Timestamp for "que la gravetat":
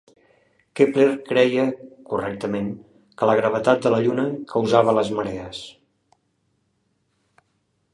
3.21-3.87